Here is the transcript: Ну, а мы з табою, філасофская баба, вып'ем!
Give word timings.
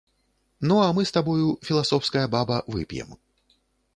Ну, 0.69 0.75
а 0.85 0.87
мы 0.99 1.03
з 1.09 1.13
табою, 1.17 1.51
філасофская 1.69 2.25
баба, 2.37 2.57
вып'ем! 2.77 3.15